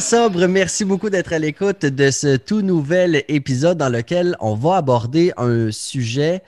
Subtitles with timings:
[0.00, 4.76] Sobre, merci beaucoup d'être à l'écoute de ce tout nouvel épisode dans lequel on va
[4.76, 6.42] aborder un sujet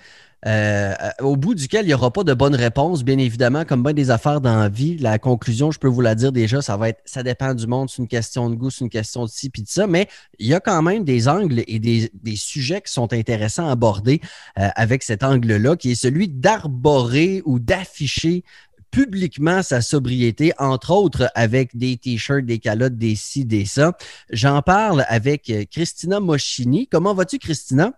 [0.46, 3.92] euh, au bout duquel il n'y aura pas de bonne réponse, bien évidemment, comme bien
[3.92, 4.96] des affaires dans la vie.
[4.98, 7.90] La conclusion, je peux vous la dire déjà, ça va être ça dépend du monde,
[7.90, 10.08] c'est une question de goût, c'est une question de ci puis de ça, mais
[10.38, 14.20] il y a quand même des angles et des, sujets qui sont intéressants à aborder
[14.58, 18.44] euh, avec cet angle-là, qui est celui d'arborer ou d'afficher
[18.92, 23.96] publiquement sa sobriété, entre autres avec des t-shirts, des calottes, des ci, des ça.
[24.30, 26.86] J'en parle avec euh, Christina Moschini.
[26.86, 27.92] Comment vas-tu, Christina?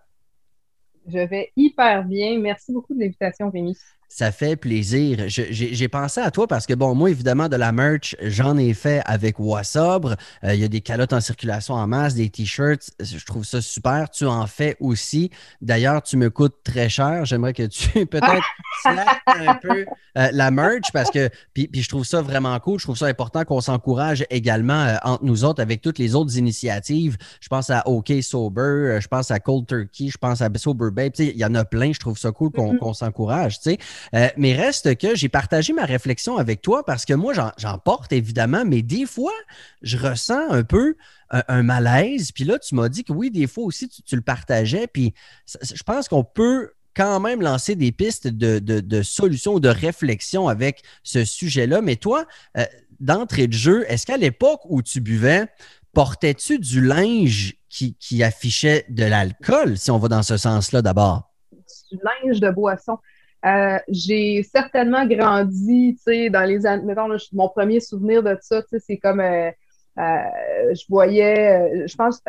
[1.07, 2.39] Je vais hyper bien.
[2.39, 3.77] Merci beaucoup de l'invitation, Rémi.
[4.15, 5.25] Ça fait plaisir.
[5.27, 9.01] J'ai pensé à toi parce que, bon, moi, évidemment, de la merch, j'en ai fait
[9.05, 10.15] avec Wassobre.
[10.45, 12.91] Euh, il y a des calottes en circulation en masse, des t-shirts.
[13.01, 14.09] Je trouve ça super.
[14.09, 15.31] Tu en fais aussi.
[15.59, 17.25] D'ailleurs, tu me coûtes très cher.
[17.25, 18.41] J'aimerais que tu peut-être
[19.27, 19.85] un peu
[20.17, 22.79] euh, la merch parce que, puis, je trouve ça vraiment cool.
[22.79, 26.37] Je trouve ça important qu'on s'encourage également euh, entre nous autres avec toutes les autres
[26.37, 27.17] initiatives.
[27.41, 31.11] Je pense à OK Sober, je pense à Cold Turkey, je pense à Sober Babe.
[31.19, 31.91] Il y en a plein.
[31.91, 32.93] Je trouve ça cool qu'on mm-hmm.
[32.93, 33.59] s'encourage.
[33.59, 33.77] Tu sais.
[34.13, 38.13] Euh, mais reste que j'ai partagé ma réflexion avec toi parce que moi, j'en porte
[38.13, 39.33] évidemment, mais des fois,
[39.81, 40.95] je ressens un peu
[41.29, 42.31] un, malaise.
[42.31, 44.87] Puis là, tu m'as dit que oui, des fois aussi, tu, le partageais.
[44.87, 45.13] Puis
[45.61, 50.83] je pense qu'on peut quand même lancer des pistes de, solutions ou de réflexion avec
[51.03, 51.81] ce sujet-là.
[51.81, 52.25] Mais toi,
[52.57, 52.65] euh,
[52.99, 55.47] d'entrée de jeu, est-ce qu'à l'époque où tu buvais,
[55.93, 61.31] portais-tu du linge qui, qui affichait de l'alcool, si on va dans ce sens-là d'abord?
[61.91, 62.97] Du linge de boisson.
[63.45, 66.83] Euh, j'ai certainement grandi, tu sais, dans les années.
[66.83, 69.19] Mettons, mon premier souvenir de ça, tu sais, c'est comme.
[69.19, 69.51] Euh,
[69.97, 72.21] euh, je voyais, je pense,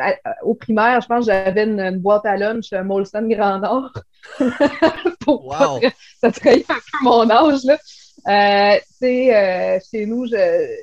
[0.43, 3.91] au primaire, je pense que j'avais une, boîte à lunch Molson Grand Nord.
[5.27, 5.81] wow.
[6.21, 8.79] ça trahit un peu mon âge, là.
[9.01, 10.77] sais, chez nous, je,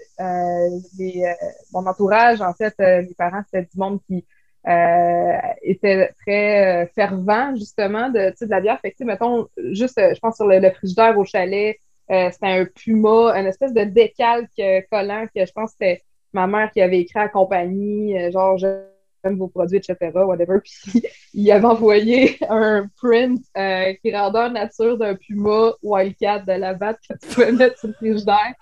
[1.73, 4.23] mon entourage, en fait, mes parents, c'était du monde qui
[4.67, 8.81] euh, était très euh, fervent, justement, de, de la bière.
[8.81, 13.33] Fait que, mettons, juste, euh, je pense sur le, frigidaire au chalet, c'était un Puma,
[13.35, 16.03] une espèce de décalque collant que je pense que c'était
[16.35, 20.61] ma mère qui avait écrit à la compagnie, genre, j'aime vos produits, etc., whatever.
[20.65, 23.41] Puis il avait envoyé un print
[24.03, 27.95] qui grandeur nature d'un Puma Wildcat de la batte que tu pouvais mettre sur le
[27.95, 28.55] frigidaire.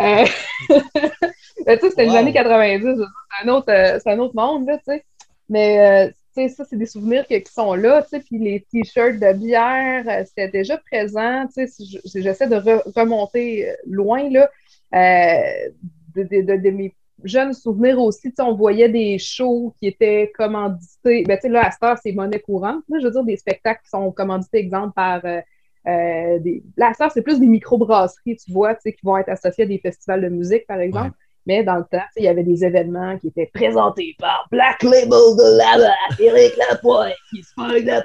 [0.00, 0.24] euh,
[0.68, 5.04] tu sais, c'était les années 90, c'est un, autre, un autre monde, tu sais.
[5.50, 8.06] Mais euh, ça, c'est des souvenirs qui sont là.
[8.08, 11.44] Puis les t-shirts de bière, euh, c'était déjà présent.
[12.14, 12.56] J'essaie de
[12.96, 14.48] remonter euh, loin là,
[16.14, 16.94] de, mes
[17.24, 18.32] jeunes souvenirs aussi.
[18.38, 21.24] On voyait des shows qui étaient commandités.
[21.24, 22.84] Ben, là, à cette heure, c'est monnaie courante.
[22.88, 25.22] je veux dire, des spectacles qui sont commandités, exemple, par.
[25.24, 26.62] des...
[26.76, 30.22] Là, à c'est plus des microbrasseries, tu vois, qui vont être associées à des festivals
[30.22, 31.16] de musique, par exemple.
[31.46, 35.10] Mais dans le temps, il y avait des événements qui étaient présentés par Black Label
[35.10, 38.02] de là Eric Lapointe, qui se la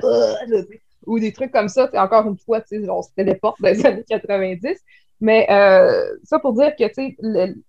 [1.05, 1.89] ou des trucs comme ça.
[1.93, 4.79] Encore une fois, on se téléporte dans les années 90.
[5.21, 6.83] Mais euh, ça pour dire que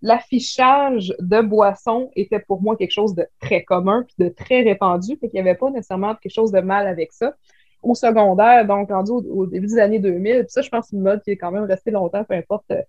[0.02, 5.16] l'affichage de boissons était pour moi quelque chose de très commun puis de très répandu,
[5.20, 7.34] fait qu'il n'y avait pas nécessairement quelque chose de mal avec ça.
[7.82, 10.96] Au secondaire, donc rendu au, début des années 2000, puis ça, je pense que c'est
[10.96, 12.82] une mode qui est quand même restée longtemps, peu importe euh,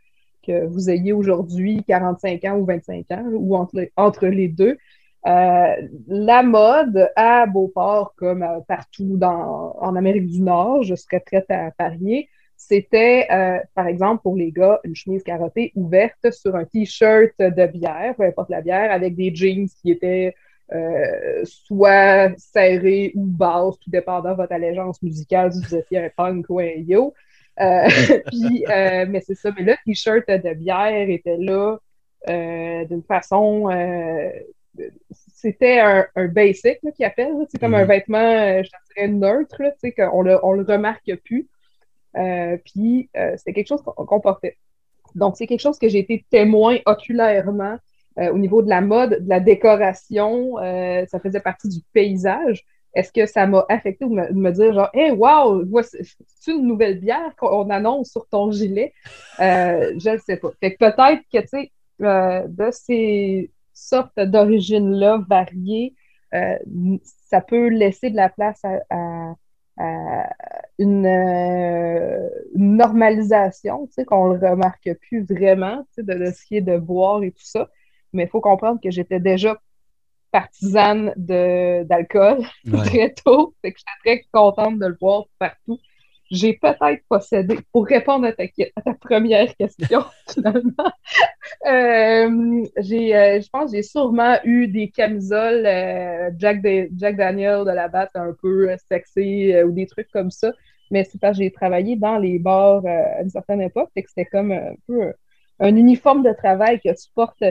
[0.47, 4.77] que vous ayez aujourd'hui 45 ans ou 25 ans, ou entre, les deux.
[5.27, 5.75] Euh,
[6.07, 11.49] la mode à Beauport, comme euh, partout dans, en Amérique du Nord, je serais prête
[11.49, 16.65] à parier, c'était, euh, par exemple, pour les gars, une chemise carottée ouverte sur un
[16.65, 20.33] T-shirt de bière, peu importe la bière, avec des jeans qui étaient
[21.45, 26.45] soit serrés ou basses, tout dépendant de votre allégeance musicale, si vous étiez un punk
[26.49, 27.13] ou un yo.
[27.59, 27.87] Euh,
[28.27, 29.51] puis, euh, mais c'est ça.
[29.57, 31.77] Mais le t-shirt de bière était là
[32.29, 33.69] euh, d'une façon.
[35.33, 37.33] c'était un, basic qui appelle.
[37.49, 37.87] C'est comme un mhm.
[37.87, 39.61] vêtement, je dirais, neutre,
[39.97, 41.47] qu'on le, on le remarque plus.
[42.65, 44.57] puis, c'était quelque chose qu'on portait.
[45.15, 47.77] Donc, c'est quelque chose que j'ai été témoin oculairement
[48.17, 50.57] au niveau de la mode, de la décoration.
[51.07, 52.65] ça faisait partie du paysage.
[52.97, 57.35] Est-ce que ça m'a affecté de me, dire genre, hey, wow, c'est une nouvelle bière
[57.37, 58.91] qu'on annonce sur ton gilet?
[59.39, 60.49] Euh, je ne sais pas.
[60.59, 61.71] Fait que peut-être que, tu sais,
[62.01, 65.93] euh, de ces sortes d'origines-là variées,
[66.33, 66.57] euh,
[67.29, 69.35] ça peut laisser de la place à,
[70.79, 71.07] une,
[72.55, 76.61] normalisation, tu sais, qu'on ne remarque plus vraiment, tu sais, de, de ce qui est
[76.61, 77.69] de boire et tout ça.
[78.11, 79.55] Mais il faut comprendre que j'étais déjà
[80.37, 82.39] partisane d'alcool
[82.85, 83.55] très tôt.
[83.61, 85.79] Fait que j'étais très contente de le voir partout.
[86.29, 90.91] j'ai peut-être possédé, pour répondre à ta, première question, finalement,
[91.65, 96.57] euh, j'ai, euh, je pense que j'ai sûrement eu des camisoles euh, Jack,
[96.95, 100.51] Jack Daniel de la batte un peu sexy ou des trucs comme ça.
[100.91, 104.25] Mais c'est parce que j'ai travaillé dans les bars à une certaine époque, que c'était
[104.25, 105.13] comme un peu
[105.59, 107.43] un uniforme de travail que tu portes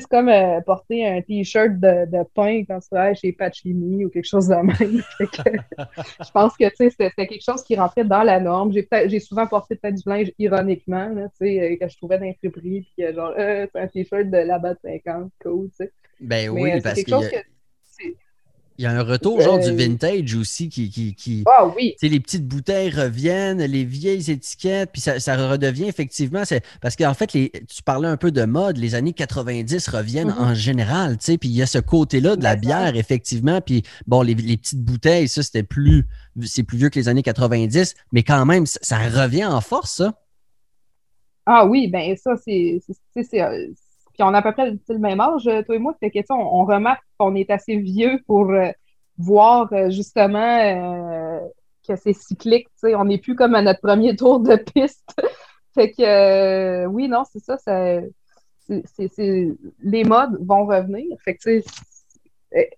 [0.00, 4.08] c'est comme euh, porter un t-shirt de, de, pain quand tu travailles chez Pachini ou
[4.08, 5.02] quelque chose de même.
[5.20, 8.72] je pense que c'était quelque chose qui rentrait dans la norme.
[8.72, 12.92] J'ai souvent porté peut-être du linge ironiquement, là, euh, que je trouvais dans les puis
[13.14, 15.70] genre, euh, c'est un t-shirt de la bas de 50, cool.
[16.20, 17.51] Ben oui, parce que.
[18.82, 20.90] Il y a un retour genre du euh, vintage aussi qui.
[20.90, 21.94] qui, qui ah oui.
[22.02, 26.42] Les petites bouteilles reviennent, les vieilles étiquettes, puis ça, redevient effectivement.
[26.80, 30.40] Parce qu'en fait, les, tu parlais un peu de mode, les années 90 reviennent mm-hmm.
[30.40, 33.60] en général, tu sais, puis il y a ce côté-là de la bière, effectivement.
[33.60, 36.08] Puis bon, les, petites bouteilles, ça, c'était plus.
[36.40, 40.14] C'est plus vieux que les années 90, mais quand même, ça, revient en force, ça.
[41.46, 42.80] Ah oui, ben ça, c'est
[43.34, 43.68] euh,
[44.12, 46.64] puis on a à peu près le même âge, euh, toi et moi, question, on,
[46.64, 48.70] remarque qu'on est assez vieux pour euh,
[49.16, 51.40] voir euh, justement
[51.86, 52.68] que c'est cyclique.
[52.82, 55.14] On n'est plus comme à notre premier tour de piste.
[55.74, 57.56] fait que oui, non, c'est ça.
[57.58, 58.00] ça
[58.68, 61.16] les modes vont revenir.
[61.24, 61.62] Fait que,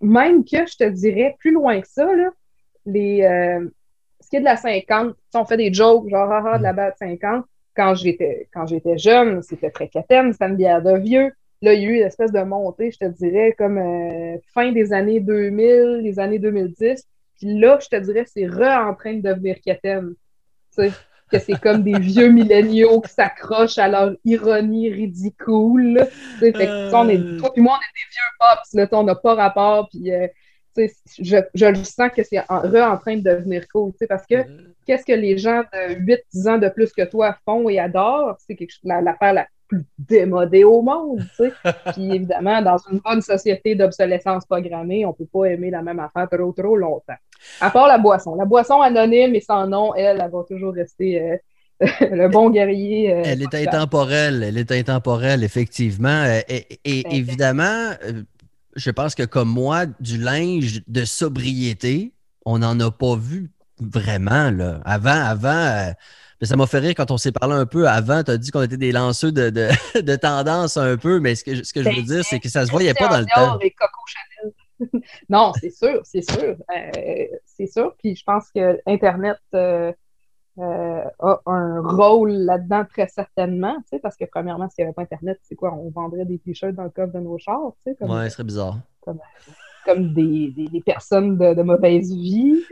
[0.01, 2.31] même que je te dirais plus loin que ça, là,
[2.87, 3.21] les,
[4.21, 6.73] ce qui est de la 50, on fait des jokes, genre, ah, ah de la
[6.73, 11.33] batte 50 quand j'étais quand j'étais jeune, c'était très quaten, c'était une bière de vieux.
[11.63, 14.73] Là, il y a eu une espèce de montée, je te dirais, comme euh, fin
[14.73, 17.03] des années 2000, les années 2010.
[17.37, 20.15] Puis là, je te dirais, c'est re en train de devenir quétaine.
[20.77, 20.93] Tu sais,
[21.31, 26.07] que c'est comme des vieux milléniaux qui s'accrochent à leur ironie ridicule.
[26.35, 27.39] Tu sais, fait que, on est, euh.
[27.39, 29.89] toi et moi, on est des vieux pops, là, on n'a pas rapport.
[29.89, 30.29] Puis, euh,
[30.77, 34.45] je, je le sens que c'est en, re en train de devenir cool, parce que
[34.87, 35.95] qu'est-ce que les gens de
[36.35, 40.83] 8-10 ans de plus que toi font et adorent, c'est l'affaire la, plus démodée au
[40.83, 41.53] monde, tu sais.
[41.93, 46.29] Puis évidemment, dans une bonne société d'obsolescence programmée, on peut pas aimer la même affaire
[46.31, 47.15] trop, trop longtemps.
[47.61, 48.35] À part la boisson.
[48.35, 51.21] La boisson anonyme et sans nom, elle, elle va toujours rester...
[51.21, 51.37] Euh,
[52.01, 53.13] le bon guerrier.
[53.13, 56.23] Euh, elle est intemporelle, elle est intemporelle, effectivement.
[56.25, 57.91] Euh, et, et évidemment,
[58.77, 62.13] je pense que comme moi, du linge de sobriété,
[62.47, 64.51] on n'en a pas vu vraiment.
[64.51, 64.81] Là.
[64.85, 65.93] Avant, avant, euh,
[66.43, 68.23] ça m'a fait rire quand on s'est parlé un peu avant.
[68.23, 71.65] Tu as dit qu'on était des lanceux de, de, tendance un peu, mais ce que,
[71.65, 73.27] ce que je veux ben, dire, c'est que ça ne se voyait pas dans le
[73.35, 73.59] temps.
[75.29, 76.57] non, c'est sûr, c'est sûr.
[76.77, 77.95] Euh, c'est sûr.
[77.99, 79.39] Puis je pense que Internet.
[79.55, 79.93] Euh,
[80.59, 85.41] euh, a un rôle là-dedans très certainement, parce que premièrement, s'il n'y avait pas Internet,
[85.43, 85.75] c'est quoi?
[85.75, 87.97] On vendrait des t-shirts dans le coffre de nos chars, tu sais?
[87.97, 88.79] Comme, ouais, ce serait bizarre.
[89.01, 89.19] Comme,
[89.87, 92.63] des, des, personnes de, mauvaise vie.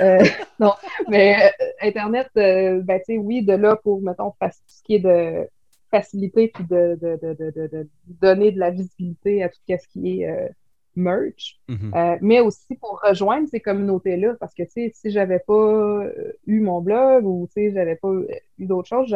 [0.00, 0.24] euh,
[0.60, 0.72] non,
[1.08, 4.96] mais euh, Internet, euh, ben, tu sais, oui, de là pour, mettons, tout ce qui
[4.96, 5.48] est de
[5.90, 7.88] faciliter puis de, de, de,
[8.20, 10.50] donner de la visibilité à tout ce qui est
[10.96, 11.92] merch, mhm.
[11.94, 16.04] euh, mais aussi pour rejoindre ces communautés-là, parce que si j'avais pas
[16.46, 18.12] eu mon blog ou si j'avais pas
[18.58, 19.14] eu d'autres choses,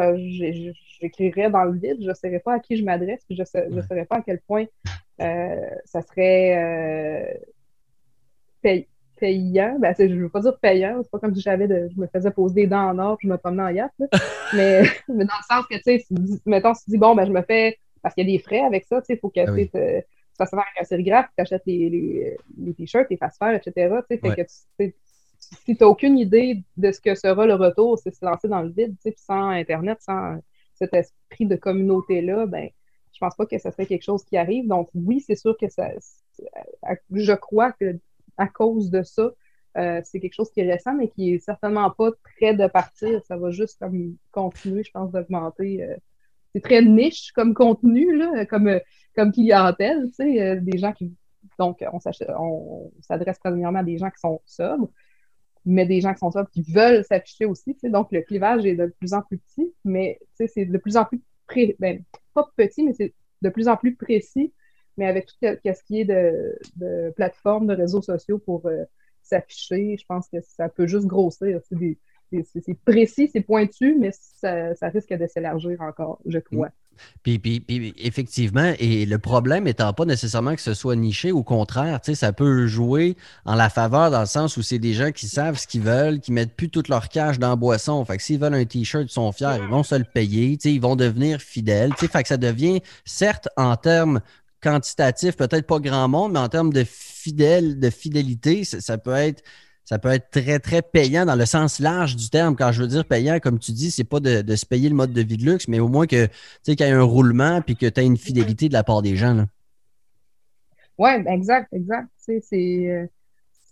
[1.01, 3.83] j'écrirais dans le vide, je ne saurais pas à qui je m'adresse, puis je ne
[3.83, 4.67] saurais pas à quel point
[5.19, 7.41] ça serait
[9.19, 9.77] payant.
[9.79, 12.07] Ben, je ne veux pas dire payant, c'est pas comme si j'avais de, je me
[12.07, 13.93] faisais poser des dents en or puis je me promenais en yacht,
[14.55, 16.05] mais, mais, dans le sens que, tu sais,
[16.47, 18.85] mettons, tu dis, bon, ben, je me fais, parce qu'il y a des frais avec
[18.85, 20.03] ça, tu sais, il faut que ah
[20.39, 23.93] fasses faire un sérigraphe, tu achètes les, les, t-shirts, les fasses faire, etc.
[24.09, 24.43] Fait que
[25.41, 28.63] si tu n'as aucune idée de ce que sera le retour, c'est se lancer dans
[28.63, 30.39] le vide, sans Internet, sans
[30.75, 32.69] cet esprit de communauté-là, ben,
[33.19, 34.69] je pense pas que ce serait quelque chose qui arrive.
[34.69, 35.91] Donc, oui, c'est sûr que ça,
[37.11, 37.99] je crois que
[38.37, 39.33] à cause de ça,
[39.77, 43.21] euh, c'est quelque chose qui est récent, mais qui est certainement pas prêt de partir.
[43.27, 45.83] Ça va juste comme continuer, je pense, d'augmenter.
[45.83, 45.97] Euh,
[46.55, 48.79] c'est très niche comme contenu, là, comme
[49.17, 51.13] comme clientèle, tu sais, euh, des gens qui.
[51.59, 54.91] Donc, on s'adresse premièrement à des gens qui sont sobres,
[55.65, 57.75] mais des gens qui sont sobres qui veulent s'afficher aussi.
[57.75, 60.97] Tu sais, donc, le clivage est de plus en plus petit, mais c'est de plus
[60.97, 61.77] en plus pré...
[61.79, 62.03] ben,
[62.35, 64.53] pas petit, mais c'est de plus en plus précis,
[64.97, 68.85] mais avec tout ce qui est de, plateformes, de réseaux sociaux pour euh,
[69.23, 71.61] s'afficher, je pense que ça peut juste grossir.
[72.31, 76.71] C'est précis, c'est pointu, mais ça, ça risque de s'élargir encore, je crois.
[77.23, 77.41] Puis,
[77.99, 82.67] effectivement, et le problème étant pas nécessairement que ce soit niché, au contraire, ça peut
[82.67, 85.83] jouer en la faveur dans le sens où c'est des gens qui savent ce qu'ils
[85.83, 88.05] veulent, qui mettent plus toute leur cash dans la boisson.
[88.05, 90.81] Fait que s'ils veulent un t-shirt, ils sont fiers, ils vont se le payer, ils
[90.81, 91.93] vont devenir fidèles.
[91.95, 94.21] Fait que ça devient, certes, en termes
[94.63, 99.43] quantitatifs, peut-être pas grand monde, mais en termes de fidèle, de fidélité, ça, peut être
[99.89, 102.57] ça peut être très, très payant dans le sens large du terme.
[102.57, 105.15] Quand je veux dire payant, comme tu dis, c'est pas de, se payer le mode
[105.15, 107.63] de vie de luxe, mais au moins que, tu sais, qu'il y ait un roulement
[107.63, 109.47] puis que tu aies une fidélité de la part des gens.
[110.99, 112.07] Oui, exact, exact.
[112.19, 112.43] C'est,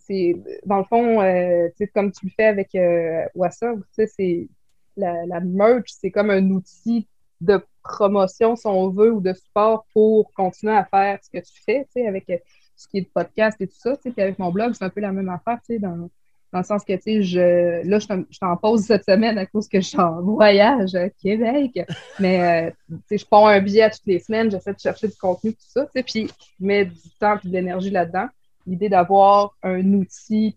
[0.07, 4.49] c'est, dans le fond, euh, comme tu le fais avec euh, WhatsApp, c'est
[4.97, 7.07] la, la merch, c'est comme un outil
[7.43, 11.63] de promotion, si on veut, ou de support pour continuer à faire ce que tu
[11.63, 12.39] fais, avec euh,
[12.76, 13.97] ce qui est de podcast et tout ça.
[13.97, 16.09] Puis avec mon blog, c'est un peu la même affaire, dans,
[16.52, 19.87] dans le sens que, je, là, je t'en pose cette semaine à cause que je
[19.87, 21.80] suis en voyage à Québec.
[22.21, 25.59] Mais, euh, je prends un billet toutes les semaines, j'essaie de chercher du contenu, tout
[25.61, 28.26] ça, puis je mets du temps et de l'énergie là-dedans.
[28.66, 30.56] L'idée d'avoir un outil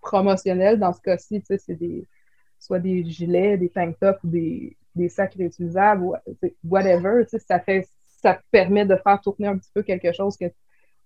[0.00, 2.06] promotionnel, dans ce cas-ci, c'est des,
[2.58, 6.06] soit des gilets, des tank tops ou des, des sacs réutilisables,
[6.64, 7.86] whatever, ça fait
[8.22, 10.46] ça permet de faire tourner un petit peu quelque chose que.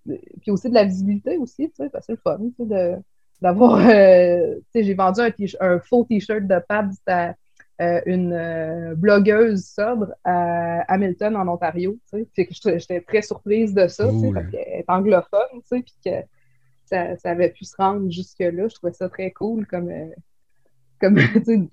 [0.07, 2.97] Puis aussi de la visibilité aussi, tu sais, c'est le fun, de,
[3.41, 3.79] d'avoir.
[3.89, 5.31] Euh, j'ai vendu un,
[5.61, 7.35] un faux t-shirt de Pabs à
[7.81, 11.99] euh, une euh, blogueuse sobre à Hamilton, en Ontario.
[12.13, 16.11] J'étais très surprise de ça, parce qu'elle est anglophone, puis que
[16.85, 18.69] ça, ça, avait pu se rendre jusque-là.
[18.69, 19.91] Je trouvais ça très cool comme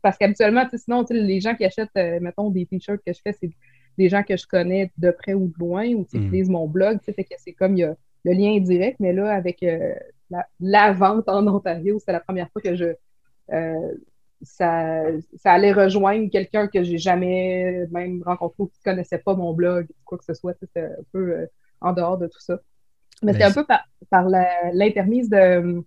[0.01, 3.51] parce qu'habituellement, sinon, les gens qui achètent, euh, mettons, des t-shirts que je fais, c'est
[3.97, 6.27] des gens que je connais de près ou de loin ou qui mm.
[6.27, 6.99] utilisent mon blog.
[7.01, 9.93] Fait que c'est comme il y a le lien direct, mais là, avec euh,
[10.59, 12.93] la, vente en Ontario, c'est la première fois que je.
[13.51, 13.93] Euh,
[14.43, 15.03] ça,
[15.35, 19.53] ça, allait rejoindre quelqu'un que j'ai jamais même rencontré ou qui ne connaissait pas mon
[19.53, 20.55] blog, quoi que ce soit.
[20.59, 21.47] C'était un peu
[21.79, 22.59] en dehors de tout ça.
[23.21, 24.27] Mais c'est un peu par, par
[24.73, 25.83] l'intermise de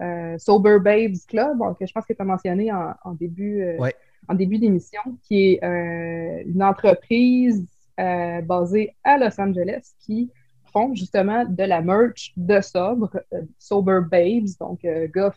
[0.00, 3.90] euh, Sober Babes Club, que je pense que tu as mentionné en, début, euh,
[4.28, 7.66] en début d'émission, qui est euh, une entreprise
[7.98, 10.30] basée à Los Angeles qui
[10.72, 13.10] font justement de la merch de sobre,
[13.58, 14.80] Sober Babes, donc
[15.14, 15.32] gars,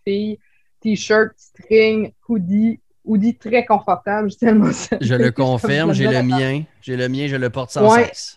[0.82, 4.30] t-shirt, string, hoodie, hoodie très confortable.
[5.02, 6.64] Je le confirme, j'ai le mien.
[6.82, 8.36] J'ai le mien, je le porte sans cesse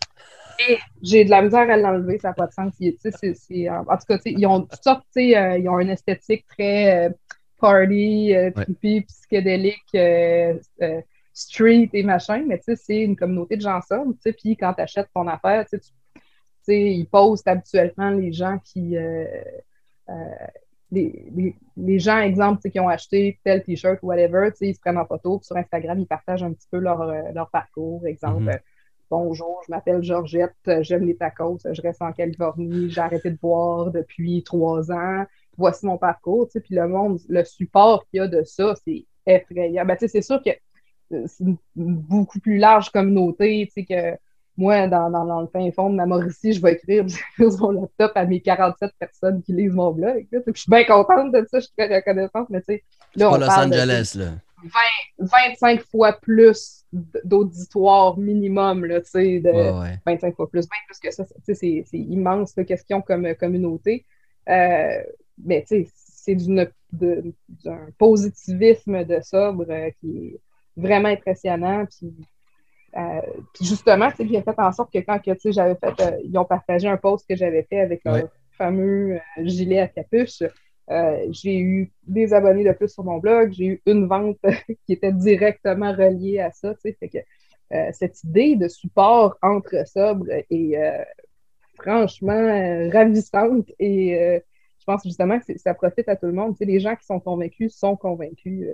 [1.01, 2.73] j'ai de la misère à l'enlever, ça n'a pas de sens.
[2.73, 7.09] en tout cas, ils ont toutes sortes, euh, ils ont une esthétique très euh,
[7.59, 9.97] party, euh, trippy, psychédélique,
[11.33, 14.13] street et machin, mais c'est une communauté de gens sobres.
[14.23, 15.79] Puis quand tu achètes ton affaire, tu
[16.75, 18.95] ils postent habituellement les gens qui.
[20.89, 25.05] Les, les, gens, exemple, qui ont acheté tel t-shirt ou whatever, ils se prennent en
[25.05, 28.43] photo, sur Instagram, ils partagent un petit peu leur, leur parcours, exemple.
[28.43, 28.61] Mm-hmm.
[29.09, 33.89] Bonjour, je m'appelle Georgette, j'aime les tacos, je reste en Californie, j'ai arrêté de boire
[33.89, 35.25] depuis trois ans.
[35.57, 36.49] Voici mon parcours.
[36.49, 39.85] Puis le monde, le support qu'il y a de ça, c'est effrayant.
[39.85, 40.49] Ben, c'est sûr que
[41.13, 44.17] euh, c'est une beaucoup plus large communauté que
[44.57, 48.11] moi, dans, dans, le fin fond de ma Mauricie, je vais écrire sur mon laptop
[48.15, 50.25] à mes 47 personnes qui lisent mon blog.
[50.31, 52.83] Je suis bien contente de ça, je suis très reconnaissante, mais tu sais,
[53.15, 54.31] là, on Los Angeles, là.
[55.19, 56.83] 25 fois plus
[57.23, 59.51] d'auditoire minimum, là, tu sais, de
[60.05, 64.05] 25 fois plus, 20 plus que ça, c'est immense, la question comme communauté.
[64.49, 65.03] Euh,
[65.43, 66.35] mais, tu sais, c'est
[66.91, 70.39] d'un positivisme de sobre euh, qui est
[70.75, 72.11] vraiment impressionnant, puis
[72.95, 73.21] euh,
[73.53, 76.87] puis justement, tu sais, j'ai fait en sorte que quand j'avais fait, ils ont partagé
[76.87, 78.23] un post que j'avais fait avec un
[78.57, 80.41] fameux gilet à capuche,
[80.89, 84.37] euh, j'ai eu des abonnés de plus sur mon blog, j'ai eu une vente
[84.85, 86.73] qui était directement reliée à ça.
[86.75, 87.17] Fait que,
[87.73, 91.03] euh, cette idée de support entre sobres est euh,
[91.75, 94.41] franchement ravissante et
[94.79, 96.55] je pense justement que ça profite à tout le monde.
[96.61, 98.67] les gens qui sont convaincus sont convaincus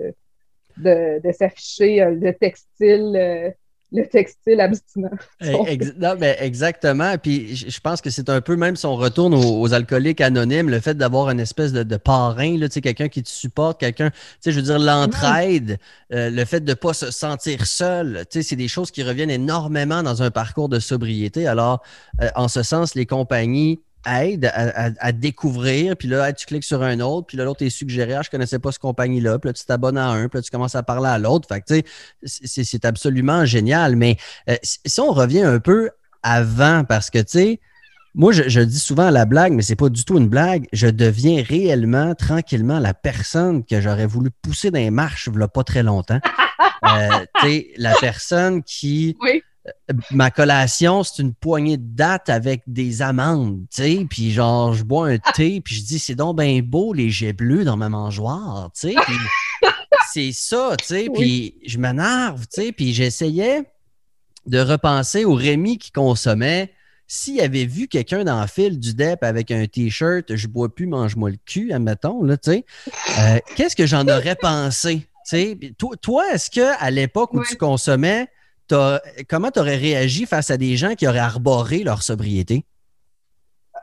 [0.76, 3.54] de, de s'afficher le textile
[3.94, 5.10] le textile abstinent.
[5.66, 7.16] Eh, non, mais exactement.
[7.18, 10.80] Puis je pense que c'est un peu, même si on retourne aux, alcooliques anonymes, le
[10.80, 14.10] fait d'avoir une espèce de, parrain, quelqu'un qui te supporte, quelqu'un,
[14.44, 15.78] je veux dire, l'entraide,
[16.12, 20.02] euh, le fait de ne pas se sentir seul, c'est des choses qui reviennent énormément
[20.02, 21.46] dans un parcours de sobriété.
[21.46, 21.82] Alors,
[22.20, 27.00] euh, en ce sens, les compagnies aide à, découvrir, puis là, tu cliques sur un
[27.00, 29.64] autre, puis là, l'autre est suggéré, ah, je connaissais pas ce compagnie-là, puis là, tu
[29.64, 31.48] t'abonnes à un, puis là, tu commences à parler à l'autre.
[31.48, 31.82] Fait que, tu
[32.24, 33.96] sais, c'est absolument génial.
[33.96, 34.16] Mais
[34.48, 35.90] euh, si on revient un peu
[36.22, 37.60] avant, parce que, tu sais,
[38.14, 40.68] moi, je, dis souvent la blague, mais c'est pas du tout une blague.
[40.72, 45.64] Je deviens réellement, tranquillement, la personne que j'aurais voulu pousser dans les marches il pas
[45.64, 46.20] très longtemps.
[46.88, 47.08] euh,
[47.40, 49.16] tu sais, la personne qui...
[49.20, 49.42] Oui
[50.10, 54.84] ma collation, c'est une poignée de dates avec des amandes, tu sais, puis genre, je
[54.84, 57.88] bois un thé, puis je dis, c'est donc bien beau, les jets bleus dans ma
[57.88, 58.94] mangeoire, tu sais,
[60.12, 63.62] c'est ça, tu sais, puis je m'énerve, tu sais, puis j'essayais
[64.46, 66.72] de repenser au Rémi qui consommait.
[67.06, 70.86] S'il avait vu quelqu'un dans le fil du DEP avec un T-shirt, je bois plus,
[70.86, 72.66] mange-moi le cul, admettons, là, tu sais,
[73.18, 75.06] euh, qu'est-ce que j'en aurais pensé?
[75.78, 78.28] Toi, toi est-ce qu'à l'époque où tu consommais,
[79.28, 82.64] comment tu aurais réagi face à des gens qui auraient arboré leur sobriété?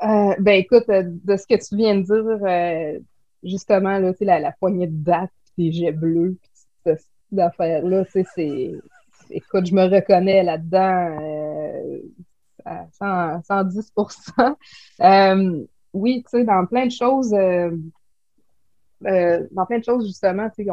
[0.03, 3.01] Euh, ben écoute, euh, de ce que tu viens de dire,
[3.43, 6.37] justement, là, la, la poignée de date, des jets bleus,
[6.83, 7.05] cette
[7.37, 8.71] affaire-là, c'est.
[9.29, 11.71] Écoute, je me reconnais là-dedans
[12.65, 12.87] à
[13.39, 14.55] 110%
[15.01, 17.71] euh, Oui, tu sais, dans plein de choses, euh,
[19.05, 20.71] euh, dans plein de choses, justement, tu sais,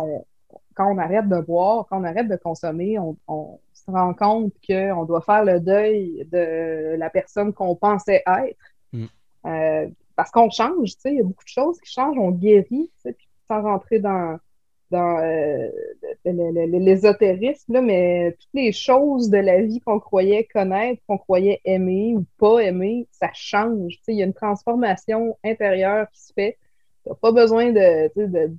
[0.78, 5.04] quand on arrête de boire, quand on arrête de consommer, on, se rend compte qu'on
[5.04, 8.58] doit faire le deuil de la personne qu'on pensait être.
[8.92, 9.06] Mm.
[10.16, 12.90] parce qu'on change, tu sais, il y a beaucoup de choses qui changent, on guérit,
[12.94, 14.38] tu sais, puis sans rentrer dans,
[14.90, 15.68] dans euh,
[16.24, 22.24] l'ésotérisme, mais toutes les choses de la vie qu'on croyait connaître, qu'on croyait aimer ou
[22.38, 23.98] pas aimer, ça change.
[24.08, 26.58] Il y a une transformation intérieure qui se fait.
[27.02, 28.56] Tu n'as pas besoin de,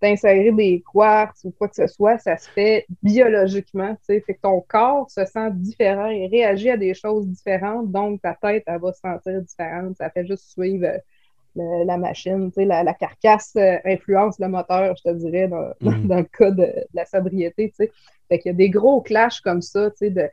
[0.00, 3.96] d'insérer des quartz ou quoi que ce soit, ça se fait biologiquement.
[4.06, 8.34] Fait que ton corps se sent différent et réagit à des choses différentes, donc ta
[8.34, 9.96] tête, elle va se sentir différente.
[9.96, 10.86] Ça fait juste suivre
[11.56, 16.08] la machine, la, la, carcasse euh, influence le moteur, je te dirais, dans, mhm.
[16.08, 17.72] le cas de, la sobriété.
[17.76, 20.28] Fait qu'il y a des gros clashs comme ça, de,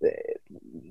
[0.00, 0.10] de,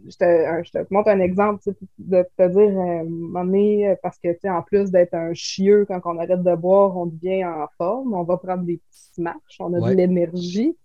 [0.10, 1.64] je, te, je, te, montre un exemple
[1.98, 6.56] de te dire, euh, parce que en plus d'être un chieux quand on arrête de
[6.56, 10.76] boire, on devient en forme, on va prendre des petites marches, on a de l'énergie.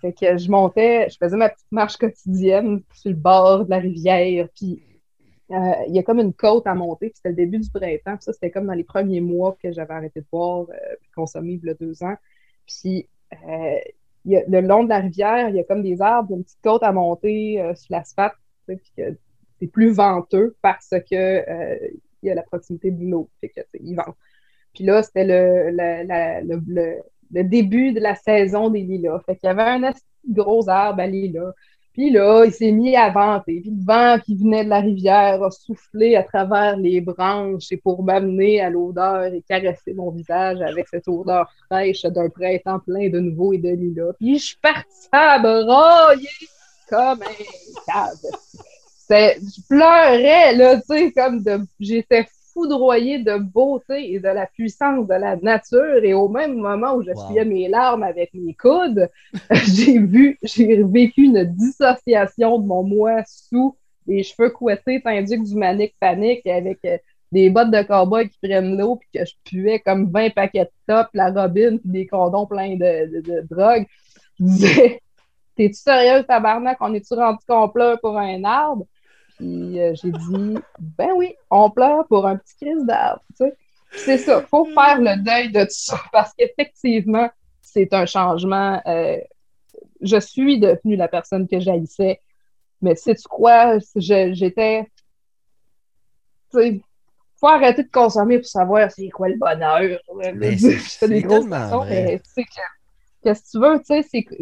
[0.00, 3.78] Fait que je montais, je faisais ma petite marche quotidienne sur le bord de la
[3.78, 4.82] rivière, puis
[5.50, 8.16] euh, il y a comme une côte à monter, c'était le début du printemps.
[8.16, 11.10] Puis ça, c'était comme dans les premiers mois que j'avais arrêté de boire euh, puis
[11.10, 12.14] consommer il y a deux ans.
[12.66, 13.78] Puis euh,
[14.24, 16.92] le long de la rivière, il y a comme des arbres, une petite côte à
[16.92, 18.34] monter sur l'asphalte,
[18.66, 19.16] puis que
[19.58, 21.44] c'est plus venteux parce que
[22.22, 24.16] il y a la proximité de l'eau, puis que il vente.
[24.74, 29.20] Puis là, c'était le, le, le, début de la saison des lilas.
[29.26, 29.92] Fait qu'il y avait un
[30.28, 31.52] gros arbre à lilas.
[31.92, 33.60] Puis là, il s'est mis à vanter.
[33.60, 37.76] Puis le vent qui venait de la rivière a soufflé à travers les branches et
[37.76, 43.08] pour m'amener à l'odeur et caresser mon visage avec cette odeur fraîche d'un printemps plein
[43.08, 44.12] de nouveau et de lilas.
[44.18, 46.28] Puis je suis partie à broyer
[46.88, 48.16] comme un cave.
[49.10, 51.58] Je pleurais, là, tu sais, comme de...
[51.80, 56.02] J'étais foudroyé de beauté et de la puissance de la nature.
[56.02, 59.08] Et au même moment où j'appuyais mes larmes avec mes coudes,
[59.52, 65.54] j'ai vu, j'ai vécu une dissociation de mon moi sous les cheveux couettés, tandis du
[65.54, 66.98] manique panique avec euh,
[67.32, 70.70] des bottes de cowboy qui prennent l'eau, puis que je puais comme 20 paquets de
[70.86, 73.86] top, la robine, puis des condons pleins de, de, drogue.
[74.38, 75.00] Je disais,
[75.56, 76.78] t'es-tu sérieux, tabarnak?
[76.80, 78.84] On est-tu rendu qu'on pleure pour un arbre?
[79.40, 83.22] Puis euh, j'ai dit, ben oui, on pleure pour un petit crise d'arbre.
[83.92, 87.30] C'est ça, il faut faire le deuil de tout ça parce qu'effectivement,
[87.62, 88.82] c'est un changement.
[88.86, 89.16] Euh,
[90.02, 92.20] je suis devenue la personne que j'haïssais,
[92.82, 94.86] mais sais tu quoi, j'étais.
[96.54, 96.82] Il
[97.36, 100.00] faut arrêter de consommer pour savoir c'est quoi le bonheur.
[100.86, 102.20] C'est des grosses mais
[103.22, 104.34] qu'est-ce que tu veux, tu sais, c'est que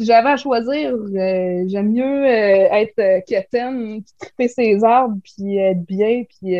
[0.00, 5.58] si j'avais à choisir, euh, j'aime mieux euh, être euh, quétaine, triper ses arbres, puis
[5.58, 6.56] être bien, puis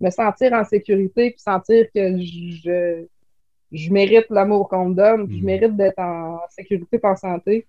[0.00, 3.06] me sentir en sécurité, puis sentir que je,
[3.72, 5.46] je mérite l'amour qu'on me donne, puis je hmm.
[5.46, 7.66] mérite d'être en sécurité et en santé.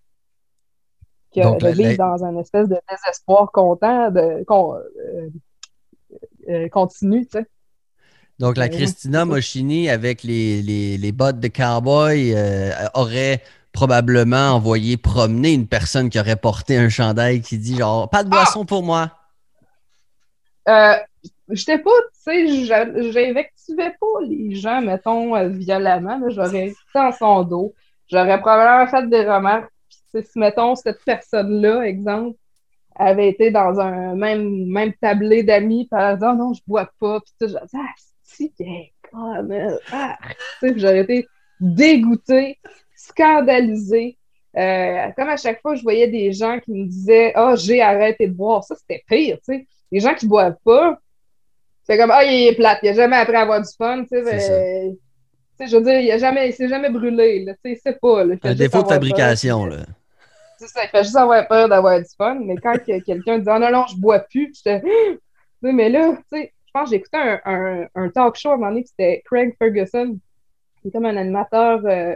[1.34, 4.44] Que de vivre dans un espèce de désespoir content, de,
[6.70, 7.46] continu, tu sais.
[8.38, 12.36] Donc, la Christina Moschini avec les, les, les bottes de cowboy
[12.94, 18.23] aurait probablement envoyé promener une personne qui aurait porté un chandail qui dit genre pas
[18.23, 18.38] de ah!
[18.38, 19.12] boisson pour moi.
[20.67, 20.95] Euh,
[21.51, 26.19] J'étais pas, tu sais, j'invectivais pas les gens, mettons, euh, violemment.
[26.29, 27.73] J'aurais été en son dos.
[28.10, 29.69] J'aurais probablement fait des remarques.
[29.89, 32.38] Puis, si, mettons, cette personne-là, exemple,
[32.95, 37.19] avait été dans un même, même tablé d'amis, par exemple, non, je bois pas.
[37.19, 37.77] Puis, tu sais, ah,
[38.23, 38.53] si,
[39.91, 40.17] ah,
[40.75, 41.27] j'aurais été
[41.60, 42.60] dégoûtée
[43.12, 44.17] scandalisée.
[44.58, 47.82] Euh, comme à chaque fois, je voyais des gens qui me disaient Ah, oh, j'ai
[47.82, 48.63] arrêté de boire.
[48.63, 49.67] Ça, c'était pire, tu sais.
[49.91, 51.00] Les gens qui boivent pas,
[51.84, 54.10] c'est comme Ah, il est plate, il a jamais appris à avoir du fun, tu
[54.10, 54.24] sais.
[54.24, 58.24] Ben, je veux dire, il a jamais, s'est jamais brûlé, tu sais, c'est pas.
[58.24, 59.86] Un défaut de fabrication, là.
[60.58, 63.60] C'est ça, il fait juste avoir peur d'avoir du fun, mais quand quelqu'un dit oh,
[63.60, 65.17] non, non, je bois plus, je te.
[65.62, 68.58] mais là, tu sais, je pense que j'ai écouté un, un, talk show à un
[68.58, 70.17] moment donné, c'était Craig Ferguson,
[70.82, 71.82] qui est comme un animateur.
[71.86, 72.15] Euh,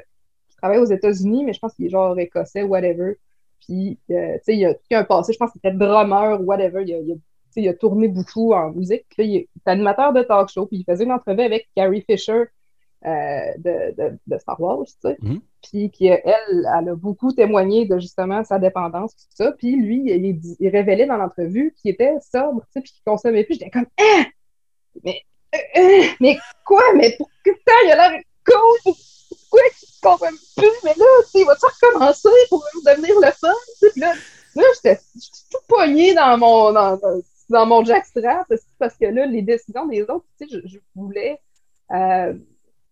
[0.57, 3.17] travaille aux États-Unis, mais je pense qu'il est genre écossais, whatever.
[3.61, 6.83] Puis, euh, tu sais, il a, a un passé, je pense qu'il était drummer, whatever.
[6.85, 7.15] Il a, il a,
[7.55, 9.05] il a tourné beaucoup en musique.
[9.09, 10.65] Puis là, il est animateur de talk show.
[10.65, 12.43] Puis il faisait une entrevue avec Carrie Fisher
[13.05, 15.17] euh, de, de, de, Star Wars, tu sais.
[15.21, 15.41] Mhm.
[15.61, 19.51] Puis qu'elle, elle a beaucoup témoigné de justement sa dépendance, tout ça.
[19.51, 23.43] Puis lui, il, il révélait dans l'entrevue qu'il était sobre, tu sais, puis qu'il consommait
[23.43, 23.55] plus.
[23.55, 24.25] J'étais comme, hein?
[25.03, 25.21] Mais,
[25.53, 26.81] euh, mais quoi?
[26.95, 28.93] Mais pour que ça, il a l'air cool!
[29.49, 30.71] Pourquoi qu'il consomme plus?
[30.83, 33.53] Mais là, tu il va-tu recommencer pour devenir le fun?
[33.97, 34.13] Là,
[34.55, 34.99] là j'étais
[35.51, 36.99] tout poigné dans mon, dans,
[37.49, 37.83] dans
[38.79, 41.39] parce que là, les décisions des autres, tu sais, je, voulais.
[41.91, 42.33] Euh,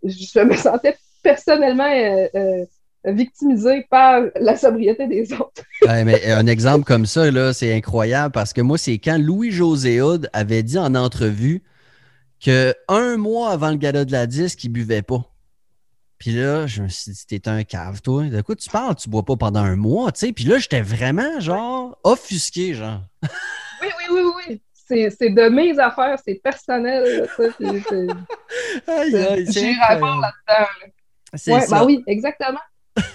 [0.03, 2.65] je me sentais personnellement euh, euh,
[3.05, 5.63] victimisée par la sobriété des autres.
[5.87, 9.99] ouais, mais un exemple comme ça, là, c'est incroyable parce que moi, c'est quand Louis-José
[10.33, 11.63] avait dit en entrevue
[12.43, 15.32] que un mois avant le gala de la disque, il buvait pas.
[16.23, 18.23] Puis là, je me suis dit, t'es un cave, toi.
[18.23, 18.95] De quoi tu parles?
[18.95, 20.31] Tu bois pas pendant un mois, tu sais.
[20.31, 23.01] Puis là, j'étais vraiment, genre, offusqué, genre.
[23.81, 27.27] oui, oui, oui, oui c'est de mes affaires, c'est personnel.
[29.49, 30.67] J'ai rapport là-dedans.
[31.33, 31.79] Ouais, ça.
[31.79, 32.59] Ben oui, exactement.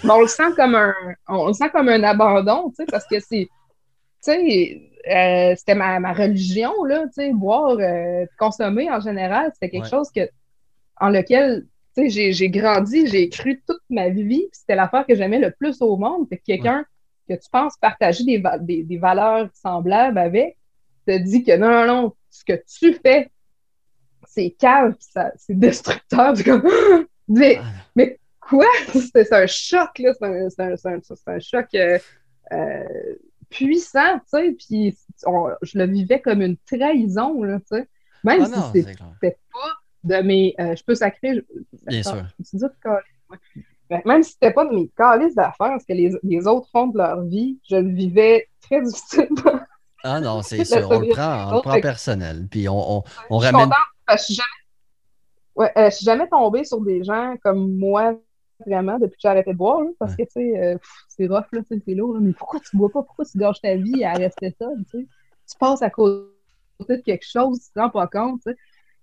[0.03, 0.93] Mais on le sent comme un,
[1.27, 5.73] on le sent comme un abandon, tu sais, parce que c'est, tu sais, euh, c'était
[5.73, 9.89] ma, ma, religion, là, tu sais, boire, euh, consommer en général, c'était quelque ouais.
[9.89, 10.29] chose que,
[10.99, 11.65] en lequel,
[11.97, 16.29] j'ai grandi, j'ai cru toute ma vie, c'était l'affaire que j'aimais le plus au monde,
[16.29, 16.85] que quelqu'un
[17.29, 17.35] ouais.
[17.35, 20.57] que tu penses partager des, des, des valeurs semblables avec,
[21.05, 23.31] te dit que non, non, non, ce que tu fais,
[24.27, 26.33] c'est calme, c'est destructeur.
[26.43, 26.63] Comme,
[27.27, 27.65] mais, ah.
[27.95, 28.67] mais quoi?
[29.13, 30.13] C'est un choc, là.
[30.13, 31.99] C'est un, un, un, un, choc euh,
[32.51, 33.15] euh,
[33.49, 34.51] puissant, tu sais.
[34.51, 37.87] Puis on, je le vivais comme une trahison, là, tu sais.
[38.23, 40.55] Même ah si c'était pas de mes.
[40.59, 41.43] Euh, je peux sacrer.
[41.87, 42.25] Bien sûr.
[42.49, 42.63] Tu dis
[43.89, 44.01] ouais.
[44.05, 46.97] Même si c'était pas de mes calices d'affaires, ce que les, les autres font de
[46.97, 49.59] leur vie, je le vivais très difficilement.
[50.01, 50.89] Ah non, c'est sûr.
[50.89, 52.47] On le prend, on le prend personnel.
[52.49, 53.69] Puis on, on, on ramène.
[54.09, 54.47] Je suis jamais...
[55.55, 58.17] Ouais, euh, je suis jamais tombée sur des gens comme moi,
[58.65, 60.25] vraiment, depuis que j'ai arrêté de boire, là, parce ouais.
[60.25, 60.77] que, tu sais, euh,
[61.09, 62.13] c'est rough, là, c'est lourd.
[62.13, 63.03] Là, mais pourquoi tu bois pas?
[63.03, 64.67] Pourquoi tu gâches ta vie à rester ça?
[64.89, 65.07] Tu, sais?
[65.51, 66.29] tu passes à côté
[66.87, 68.57] de quelque chose, tu te rends pas compte, tu sais.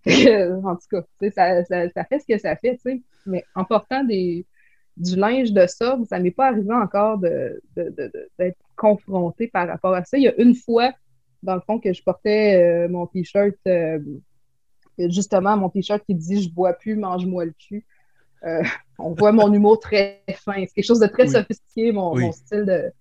[0.64, 3.02] en tout cas, ça, ça, ça, fait ce que ça fait, tu sais.
[3.26, 4.46] Mais en portant des,
[4.96, 9.68] du linge de ça, ça m'est pas arrivé encore d'être de, de, de, confronté par
[9.68, 10.16] rapport à ça.
[10.16, 10.92] Il y a une fois,
[11.42, 13.98] dans le fond, que je portais euh, mon t-shirt, euh,
[14.98, 17.84] justement, mon t-shirt qui dit Je bois plus, mange-moi le cul.
[18.44, 18.62] Euh,
[18.98, 20.54] on voit mon humour très fin.
[20.54, 21.30] C'est quelque chose de très oui.
[21.30, 22.22] sophistiqué, mon, oui.
[22.22, 22.92] mon style de,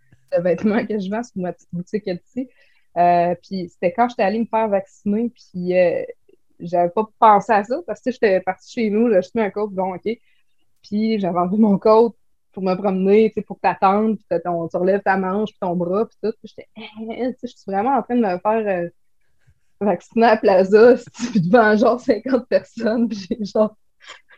[0.41, 2.49] vêtements que je vends sur ma petite boutique ici.
[3.41, 5.73] puis c'était quand j'étais allée me faire vacciner, puis
[6.59, 9.67] j'avais pas pensé à ça parce que j'étais partie chez nous, j'ai acheté un coat,
[9.67, 10.09] bon, OK.
[10.83, 12.15] Puis j'avais enlevé mon coat
[12.51, 15.75] pour me promener, tu sais, pour t'attendre, puis ton, tu relèves ta manche, puis ton
[15.75, 16.33] bras, puis tout.
[16.41, 18.89] Puis j'étais, eh, tu sais, je suis vraiment en train de me faire euh,
[19.81, 20.95] vacciner à Plaza,
[21.31, 23.75] puis devant genre 50 personnes, puis j'ai genre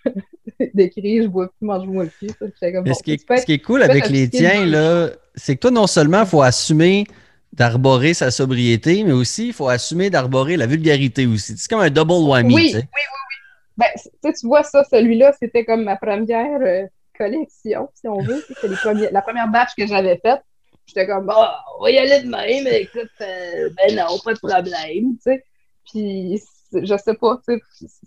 [0.74, 2.30] décrit, je bois plus, mange-moi le pied.
[2.74, 5.62] Comme, bon, ce, qui est, ce qui est cool avec les tiens, là, c'est que
[5.62, 7.06] toi, non seulement, il faut assumer
[7.54, 11.58] d'arborer sa sobriété, mais aussi, il faut assumer d'arborer la vulgarité aussi.
[11.58, 12.72] C'est comme un double whammy, oui.
[12.74, 13.84] Oui, oui, oui.
[14.24, 16.60] Ben, tu vois ça, celui-là, c'était comme ma première...
[16.62, 16.86] Euh,
[17.18, 18.44] collection, si on veut.
[18.62, 20.42] C'est la première batch que j'avais faite.
[20.86, 21.46] J'étais comme, oh,
[21.78, 25.22] on va y aller de même, mais écoute, euh, ben non, pas de problème, tu
[25.22, 25.44] sais.
[25.92, 27.60] Puis, je sais pas, tu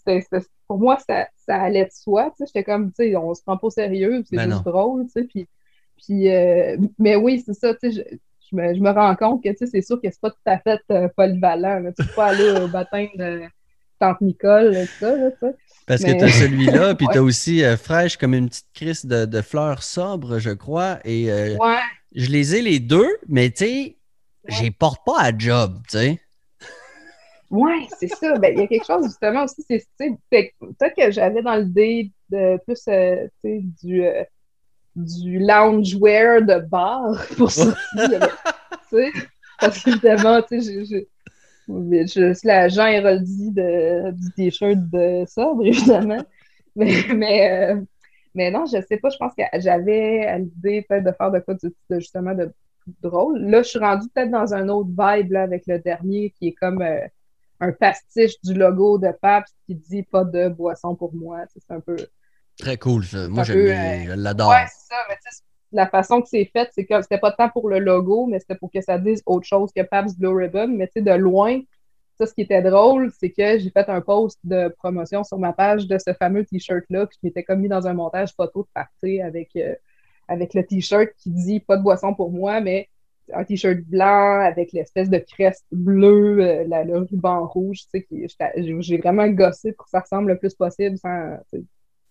[0.06, 0.26] sais,
[0.66, 2.44] pour moi, ça, ça allait de soi, tu sais.
[2.46, 4.72] J'étais comme, tu sais, on se prend pas au sérieux, c'est ben juste non.
[4.72, 5.24] drôle, tu sais.
[5.24, 5.46] Puis,
[5.98, 9.50] puis euh, mais oui, c'est ça, tu sais, je, me, je, me, rends compte que,
[9.50, 11.92] tu sais, c'est sûr que c'est pas tout à fait euh, polyvalent, là.
[11.92, 13.42] Tu peux pas aller au baptême de
[13.98, 15.54] Tante Nicole, tout ça, là, sais.
[15.86, 16.14] Parce mais...
[16.14, 19.24] que tu as celui-là, puis tu as aussi euh, fraîche comme une petite crise de,
[19.24, 20.98] de, fleurs sobres, je crois.
[21.04, 21.80] Et euh, ouais.
[22.14, 23.96] je les ai les deux, mais tu sais, ouais.
[24.48, 26.20] je les porte pas à job, tu sais.
[27.50, 28.38] Oui, c'est ça.
[28.38, 32.58] Ben, il y a quelque chose justement aussi, c'est peut-être que j'avais dans l'idée de
[32.64, 34.22] plus euh, du, euh,
[35.04, 37.74] du loungewear de bar pour ça.
[39.60, 41.08] parce qu'évidemment, tu sais, j'ai
[41.68, 46.22] je suis la Jean Héroldi du t-shirt de sobre, évidemment.
[46.76, 47.80] Mais, euh,
[48.34, 51.54] mais, non, je sais pas, je pense que j'avais l'idée peut-être de faire de quoi
[51.54, 52.52] de, de, justement de
[53.02, 53.40] drôle.
[53.40, 56.52] Là, je suis rendue peut-être dans un autre vibe là, avec le dernier qui est
[56.52, 57.06] comme euh,
[57.60, 61.44] un pastiche du logo de Pabst qui dit pas de boisson pour moi.
[61.48, 61.96] C'est un peu.
[62.60, 63.28] Très cool, ça.
[63.28, 64.50] Moi, bien, je l'adore.
[64.50, 65.16] Ouais, c'est ça, mais
[65.72, 68.56] la façon que c'est fait, c'est que c'était pas tant pour le logo, mais c'était
[68.56, 70.68] pour que ça dise autre chose que Pabst Blue Ribbon.
[70.68, 71.60] Mais tu sais, de loin,
[72.18, 75.52] ça, ce qui était drôle, c'est que j'ai fait un post de promotion sur ma
[75.52, 78.68] page de ce fameux T-shirt-là, puis je m'étais comme mis dans un montage photo de
[78.74, 79.74] partie avec, euh,
[80.28, 82.88] avec le T-shirt qui dit pas de boisson pour moi, mais
[83.32, 88.98] un t-shirt blanc avec l'espèce de creste bleue, euh, le ruban rouge, tu sais, j'ai
[88.98, 91.36] vraiment gossé pour que ça ressemble le plus possible sans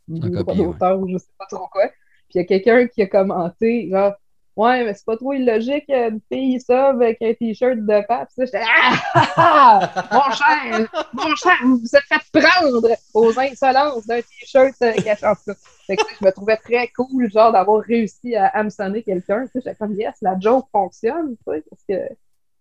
[0.10, 1.88] d'auteur ou je sais pas trop quoi.
[1.88, 4.14] Puis il y a quelqu'un qui a commenté, genre,
[4.60, 8.28] Ouais, mais c'est pas trop illogique, une fille ça avec un t-shirt de pape.
[8.38, 14.76] J'étais ah, Mon cher, mon cher, vous vous êtes fait prendre aux insolences d'un t-shirt
[14.82, 15.54] euh, cachant ça.
[15.88, 19.46] Fait que, je me trouvais très cool, genre, d'avoir réussi à hameçonner quelqu'un.
[19.56, 22.14] J'étais comme, yes, la joke fonctionne, tu sais, parce que.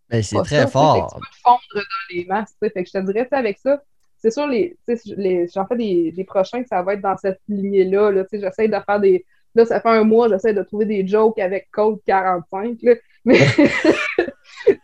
[0.08, 1.12] Mais c'est très fort.
[1.12, 2.70] Tu peux fondre dans les masses, tu sais.
[2.70, 3.82] Fait que je te dirais, avec ça,
[4.18, 4.76] c'est sûr, les,
[5.16, 8.10] les, j'en fais des, des prochains que ça va être dans cette lignée-là.
[8.10, 11.38] Là, J'essaie de faire des, Là, ça fait un mois, j'essaie de trouver des jokes
[11.38, 12.78] avec code 45.
[12.82, 12.94] Là.
[13.24, 13.40] Mais,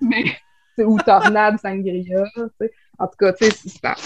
[0.01, 2.25] mais ou Tornade Sangria.
[2.99, 3.33] En tout cas,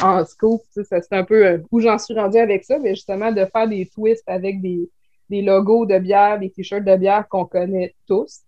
[0.03, 3.45] en scope, c'est un peu euh, où j'en suis rendu avec ça, mais justement de
[3.47, 4.88] faire des twists avec des,
[5.31, 8.41] des logos de bière, des t-shirts de bière qu'on connaît tous,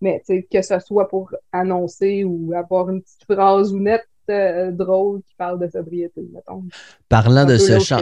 [0.00, 5.20] mais que ce soit pour annoncer ou avoir une petite phrase ou nette euh, drôle
[5.22, 6.64] qui parle de sobriété, mettons.
[7.08, 8.00] Parlant de ce champ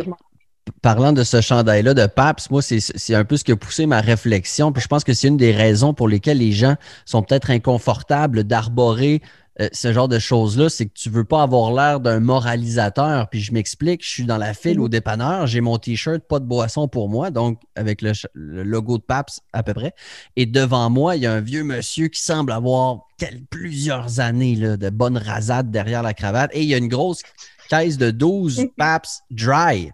[0.83, 4.01] parlant de ce chandail-là de Paps, moi, c'est un peu ce qui a poussé ma
[4.01, 4.73] réflexion.
[4.73, 8.45] Puis je pense que c'est une des raisons pour lesquelles les gens sont peut-être inconfortables
[8.45, 9.21] d'arborer
[9.61, 10.69] euh, ce genre de choses-là.
[10.69, 13.29] C'est que tu ne veux pas avoir l'air d'un moralisateur.
[13.29, 14.91] Puis je m'explique, je suis dans la file au mm-hmm.
[14.91, 19.41] dépanneur, j'ai mon T-shirt, pas de boisson pour moi, donc avec le, logo de Paps
[19.53, 19.95] à peu près.
[20.37, 23.09] Et devant moi, il y a un vieux monsieur qui semble avoir
[23.51, 26.51] plusieurs années de bonne rasade derrière la cravate.
[26.55, 27.23] Et il y a une grosse
[27.69, 29.91] caisse de 12 Paps Dry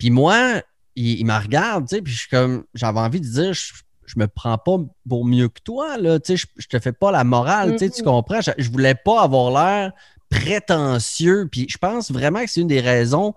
[0.00, 0.62] puis moi,
[0.96, 3.74] il, me regarde, tu sais, puis je suis comme, j'avais envie de dire, je,
[4.10, 7.10] je me prends pas pour mieux que toi, là, tu sais, je, te fais pas
[7.12, 8.40] la morale, tu sais, tu comprends?
[8.40, 9.92] Je, je, voulais pas avoir l'air
[10.28, 13.34] prétentieux, puis je pense vraiment que c'est une des raisons,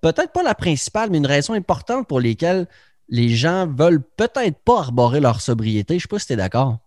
[0.00, 2.66] peut-être pas la principale, mais une raison importante pour lesquelles
[3.08, 5.98] les gens veulent peut-être pas arborer leur sobriété.
[5.98, 6.78] Je sais pas si tu es d'accord.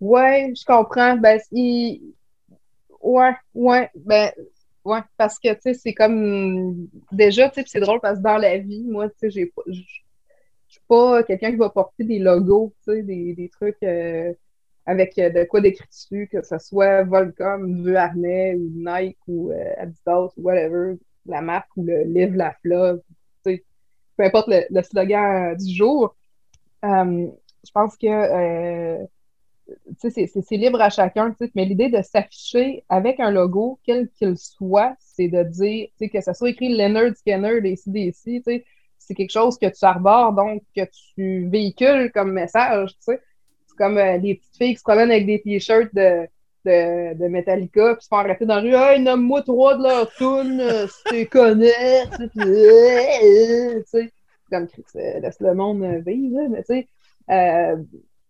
[0.00, 1.16] Ouais, je comprends.
[1.16, 2.14] Ben, il...
[3.00, 3.90] Ouais, ouais.
[3.94, 4.32] Ben,
[4.84, 6.88] oui, parce que, tu sais, c'est comme.
[7.12, 9.62] Déjà, tu sais, c'est drôle parce que dans la vie, moi, tu sais, j'ai pas.
[10.88, 14.32] Pas quelqu'un qui va porter des logos, des, des trucs euh,
[14.86, 19.50] avec euh, de quoi d'écrit dessus, que ce soit Volcom, Vue Harnais, ou Nike, ou
[19.50, 23.00] euh, Adidas, ou whatever, la marque, ou le livre La Fleuve,
[23.44, 26.14] peu importe le, le slogan du jour.
[26.82, 29.06] je pense que
[29.98, 35.28] c'est libre à chacun, mais l'idée de s'afficher avec un logo, quel qu'il soit, c'est
[35.28, 38.42] de dire que ce soit écrit Leonard Skinner des CDC,
[39.06, 40.82] c'est quelque chose que tu arbores, donc que
[41.14, 42.94] tu véhicules comme message.
[43.00, 43.20] C'est
[43.76, 46.26] comme euh, les petites filles qui se promènent avec des t-shirts de,
[46.64, 48.74] de, de, Metallica, puis se font arrêter dans la rue.
[48.74, 52.04] Hey, nomme-moi trois de leurs tunes, euh, si tu connais.
[54.50, 56.88] comme laisse le monde vivre, mais tu sais.
[57.30, 57.76] Euh,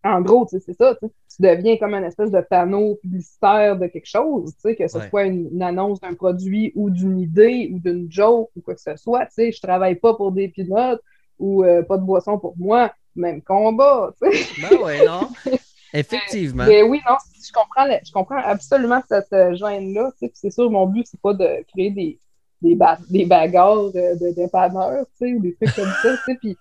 [0.04, 1.08] en gros, c'est ça, tu
[1.40, 6.00] deviens comme un espèce de panneau publicitaire de quelque chose, que ce soit une, annonce
[6.00, 9.28] d'un produit ou d'une idée ou d'une joke ou quoi que ce soit.
[9.36, 11.00] Je travaille pas pour des pilotes
[11.38, 14.12] ou euh, pas de boisson pour moi, même combat.
[14.20, 15.28] Ben ouais, non.
[15.94, 16.64] Effectivement.
[16.66, 20.10] Mais, oui, non, je comprends, je comprends absolument cette euh, gêne-là.
[20.32, 22.18] C'est sûr, mon but, c'est pas de créer des,
[22.62, 22.78] des,
[23.10, 26.16] des bagarres de, de dépanneurs ou des trucs comme ça.
[26.40, 26.56] Puis,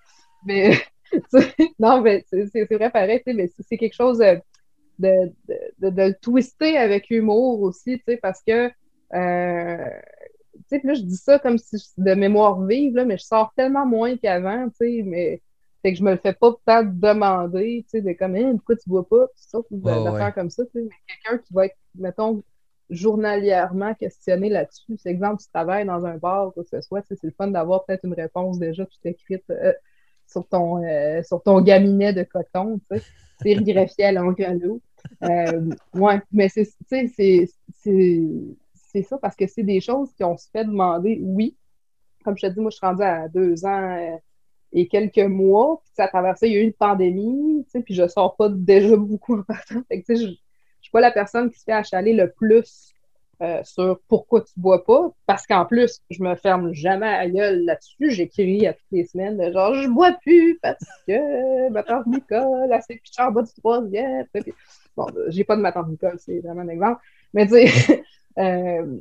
[0.45, 0.73] mais
[1.79, 4.41] non, mais c'est vrai pareil, mais c'est quelque chose de,
[4.99, 5.31] de,
[5.79, 8.67] de, de, twister avec humour aussi, parce que
[9.13, 9.89] euh,
[10.71, 14.15] là, je dis ça comme si de mémoire vive, là, mais je sors tellement moins
[14.17, 15.41] qu'avant, mais
[15.81, 18.75] fait que je me le fais pas tant demander, tu sais, de comme, hein, pourquoi
[18.75, 22.43] tu bois pas, ça, de, faire comme ça, mais quelqu'un qui va être, mettons,
[22.91, 24.97] journalièrement questionné là-dessus.
[24.97, 27.47] C'est exemple, tu travailles dans un bar ou quoi que ce soit, c'est le fun
[27.47, 29.43] d'avoir peut-être une réponse déjà toute écrite.
[29.49, 29.73] Euh,
[30.31, 34.03] sur ton, euh, sur ton gaminet de coton, tu sais.
[34.03, 34.81] À l'angelo.
[35.23, 36.63] Euh, ouais, mais c'est
[39.03, 41.57] ça parce que c'est des choses qui ont se fait demander, oui.
[42.23, 44.15] Comme je te dis, moi, je suis rendue à deux ans euh,
[44.71, 47.81] et quelques mois, puis ça a traversé, il y a eu une pandémie, tu sais,
[47.81, 49.81] puis je sors pas déjà beaucoup en partant.
[49.89, 50.35] Que, je, je
[50.81, 52.93] suis pas la personne qui se fait achaler le plus
[53.41, 57.65] euh, sur pourquoi tu bois pas, parce qu'en plus, je me ferme jamais à gueule
[57.65, 58.11] là-dessus.
[58.11, 62.69] J'écris à toutes les semaines de genre, je bois plus parce que ma tante Nicole,
[62.71, 64.25] elle s'est en bas du troisième.
[64.95, 67.01] Bon, j'ai pas de ma tante Nicole, c'est vraiment un exemple.
[67.33, 68.03] Mais tu sais,
[68.37, 68.99] euh,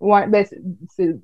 [0.00, 0.44] ouais, ben,
[0.90, 1.16] c'est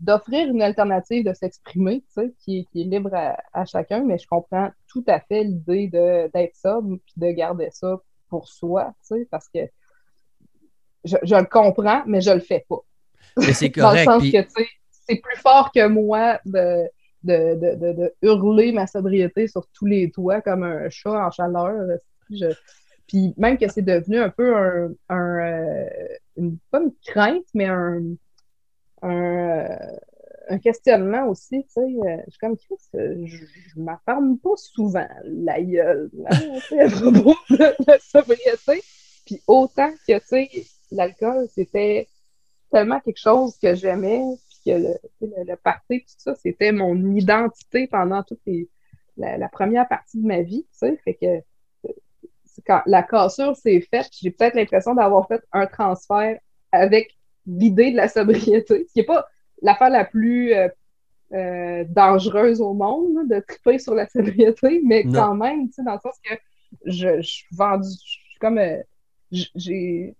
[0.00, 4.28] d'offrir une alternative, de s'exprimer, tu sais, qui, qui, est libre à, chacun, mais je
[4.28, 9.28] comprends tout à fait l'idée d'être sobre puis de garder ça pour soi, tu sais,
[9.28, 9.68] parce que
[11.04, 12.80] je, le comprends, mais je le fais pas.
[13.36, 14.04] Mais c'est correct.
[14.06, 14.62] Dans le sens que,
[15.06, 16.88] c'est plus fort que moi de,
[17.22, 21.98] de, hurler ma sobriété sur tous les toits comme un chat en chaleur.
[23.06, 25.88] Puis même que c'est devenu un peu un, euh,
[26.36, 28.02] une, pas une crainte, mais un,
[29.02, 29.68] un,
[30.50, 31.80] euh, questionnement aussi, tu sais.
[31.80, 32.56] Euh, je suis comme,
[33.26, 36.38] je, je m'affirme pas souvent la gueule hein,
[36.80, 38.82] à propos de la sobriété.
[39.26, 40.48] Puis autant que, tu sais,
[40.96, 42.08] l'alcool, c'était
[42.70, 47.86] tellement quelque chose que j'aimais, puis que le, le, party, tout ça, c'était mon identité
[47.86, 48.40] pendant toute
[49.16, 50.96] la, première partie de ma vie, tu sais.
[51.04, 51.90] Fait que
[52.66, 56.38] quand la cassure s'est faite, j'ai peut-être l'impression d'avoir fait un transfert
[56.72, 59.26] avec l'idée de la sobriété, ce qui n'est pas
[59.60, 60.68] l'affaire la plus euh,
[61.32, 65.94] euh, dangereuse au monde, de triper sur la sobriété, mais quand même, tu sais, dans
[65.94, 66.34] le sens que
[66.86, 68.82] je, je suis vendu, je suis comme, euh,
[69.30, 70.14] j'ai,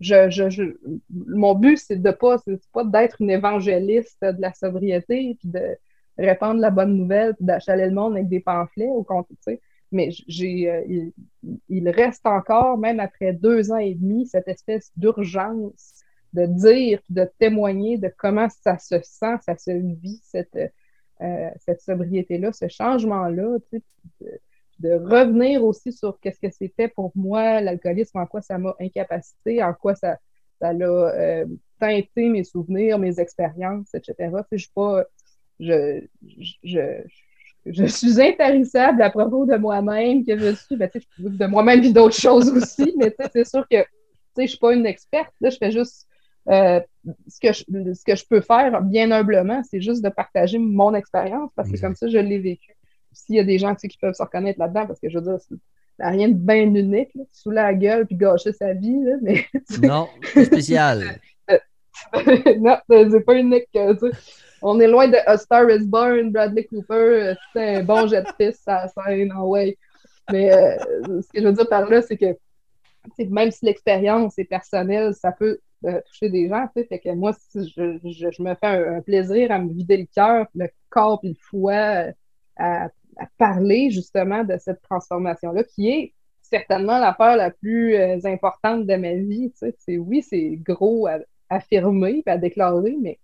[0.00, 0.76] je, je,
[1.10, 5.76] mon but, c'est de pas, c'est pas d'être une évangéliste de la sobriété, puis de
[6.18, 9.60] répandre la bonne nouvelle, puis d'achaler le monde avec des pamphlets, au compte, tu sais.
[9.92, 11.10] Mais j'ai, euh,
[11.68, 17.28] il, reste encore, même après deux ans et demi, cette espèce d'urgence de dire, de
[17.38, 20.58] témoigner de comment ça se sent, ça se vit, cette,
[21.22, 23.82] euh, cette sobriété-là, ce changement-là, tu
[24.20, 24.40] sais,
[24.78, 29.62] de, revenir aussi sur qu'est-ce que c'était pour moi l'alcoolisme, en quoi ça m'a incapacité,
[29.62, 30.18] en quoi ça,
[30.60, 31.46] ça l'a euh,
[31.78, 34.14] teinté mes souvenirs, mes expériences, etc.
[34.18, 35.04] Tu sais, je suis pas,
[35.60, 36.02] je,
[36.62, 37.02] je,
[37.66, 42.18] je suis intarissable à propos de moi-même, que je suis, ben, de moi-même et d'autres
[42.18, 43.84] choses aussi, mais c'est sûr que
[44.36, 45.32] je ne suis pas une experte.
[45.40, 46.06] Là, je fais juste
[46.48, 46.80] euh,
[47.26, 50.94] ce, que je, ce que je peux faire bien humblement, c'est juste de partager mon
[50.94, 52.75] expérience parce que comme ça, je l'ai vécu.
[53.16, 55.38] S'il y a des gens qui peuvent se reconnaître là-dedans, parce que je veux dire,
[55.50, 55.56] il
[55.98, 59.46] n'y a rien de bien unique, sous la gueule puis gâcher sa vie, là, mais.
[59.82, 61.18] Non, c'est spécial.
[62.58, 63.68] non, c'est pas unique.
[64.60, 68.22] On est loin de A Star is Born, Bradley Cooper, euh, c'est un bon jet
[68.22, 69.76] de piste à la scène, en way.
[70.30, 70.76] Mais euh,
[71.22, 72.36] ce que je veux dire par là, c'est que
[73.28, 76.66] même si l'expérience est personnelle, ça peut euh, toucher des gens.
[76.74, 80.68] Fait que moi, je, je, me fais un, plaisir à me vider le cœur, le
[80.90, 82.12] corps et le foie
[82.56, 82.88] à,
[83.38, 89.52] parler justement de cette transformation-là, qui est certainement l'affaire la plus importante de ma vie.
[89.54, 93.18] C'est, oui, c'est gros à affirmer et à déclarer, mais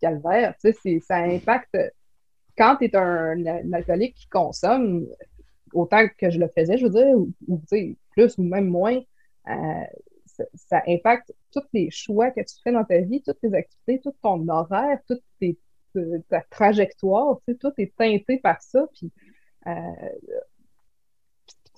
[0.00, 0.54] calvaire.
[0.62, 1.76] Tu sais, ça impacte.
[2.56, 5.06] Quand tu es un, alcoolique qui consomme,
[5.72, 7.16] autant que je le faisais, je veux dire,
[7.48, 7.60] ou,
[8.10, 9.00] plus ou même moins,
[9.48, 9.84] euh,
[10.54, 14.14] ça, impacte tous les choix que tu fais dans ta vie, toutes tes activités, tout
[14.22, 15.22] ton horaire, toute
[16.28, 18.86] ta trajectoire, tu sais, tout est teinté par ça.
[18.94, 19.23] Puis, euh,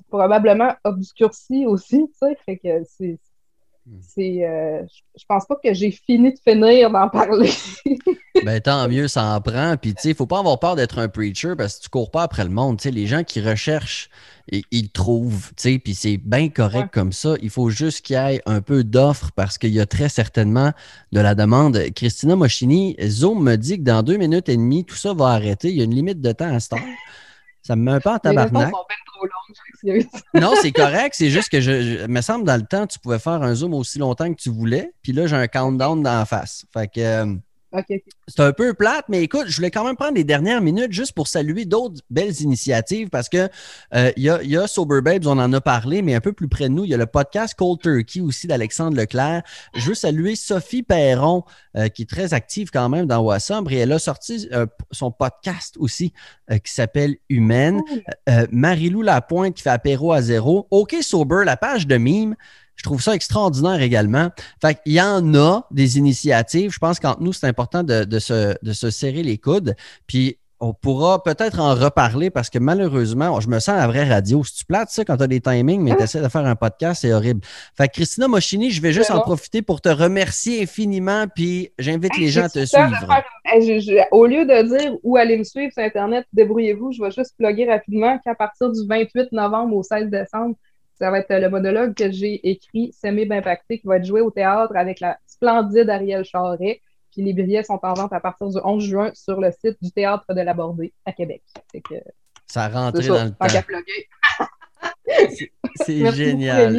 [0.08, 3.18] probablement obscurci aussi, tu sais, fait que c'est
[3.88, 3.98] Hmm.
[4.00, 4.82] c'est euh,
[5.16, 7.52] je pense pas que j'ai fini de finir d'en parler.
[8.44, 9.76] ben tant mieux, ça en prend.
[9.80, 12.10] Puis tu sais, il faut pas avoir peur d'être un preacher parce que tu cours
[12.10, 12.78] pas après le monde.
[12.78, 14.10] Tu sais, les gens qui recherchent,
[14.50, 15.52] ils, ils trouvent.
[15.56, 17.36] Tu sais, puis c'est bien correct comme ça.
[17.42, 20.72] Il faut juste qu'il y ait un peu d'offres parce qu'il y a très certainement
[21.12, 21.78] de la demande.
[21.94, 25.68] Christina Moschini, Zoom me dit que dans deux minutes et demie, tout ça va arrêter.
[25.70, 26.82] Il y a une limite de temps à ce temps.
[27.66, 28.72] Ça me met un peu en tabarnak.
[30.34, 31.16] non, c'est correct.
[31.18, 33.98] C'est juste que je, me semble dans le temps, tu pouvais faire un zoom aussi
[33.98, 34.92] longtemps que tu voulais.
[35.02, 36.64] Puis là, j'ai un countdown dans la face.
[36.72, 37.00] Fait que.
[37.00, 37.34] Euh,
[38.28, 41.12] c'est un peu plate, mais écoute, je voulais quand même prendre les dernières minutes juste
[41.12, 43.48] pour saluer d'autres belles initiatives parce que
[43.94, 46.64] euh, il y, a, Sober Babes, on en a parlé, mais un peu plus près
[46.64, 49.42] de nous, il y a le podcast Cold Turkey aussi d'Alexandre Leclerc.
[49.74, 51.44] Je veux saluer Sophie Perron,
[51.76, 54.48] euh, qui est très active quand même dans Wassambre et elle a sorti
[54.90, 56.12] son podcast aussi
[56.64, 57.80] qui s'appelle Humaine.
[58.50, 60.66] Marie-Lou Lapointe qui fait apéro à zéro.
[60.70, 62.34] OK Sober, la page de mime.
[62.76, 64.30] Je trouve ça extraordinaire également.
[64.60, 66.72] Fait qu'il y en a des initiatives.
[66.72, 69.74] Je pense qu'entre nous, c'est important de, se, de se serrer les coudes.
[70.06, 74.08] Puis on pourra peut-être en reparler parce que malheureusement, je me sens à la vraie
[74.08, 74.42] radio.
[74.42, 76.56] Si tu plates ça quand tu as des timings, mais tu essaies de faire un
[76.56, 77.40] podcast, c'est horrible.
[77.76, 82.16] Fait que Christina Moschini, je vais juste en profiter pour te remercier infiniment, puis j'invite
[82.18, 82.88] les gens à te suivre.
[84.12, 87.68] au lieu de dire où aller me suivre sur Internet, débrouillez-vous, je vais juste plugger
[87.68, 90.54] rapidement qu'à partir du 28 novembre au 16 décembre,
[90.98, 94.30] ça va être le monologue que j'ai écrit, S'aimer impacté, qui va être joué au
[94.30, 96.80] théâtre avec la splendide Ariel Charret.
[97.16, 99.90] Puis les billets sont en vente à partir du 11 juin sur le site du
[99.90, 101.42] Théâtre de la Bordée à Québec.
[101.72, 101.94] Que,
[102.46, 103.46] ça a rentré dans le temps.
[105.76, 106.78] C'est génial.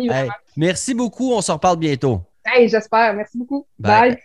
[0.56, 1.34] merci beaucoup.
[1.34, 2.22] On se reparle bientôt.
[2.46, 3.16] Hey, j'espère.
[3.16, 3.66] Merci beaucoup.
[3.80, 4.20] Bye.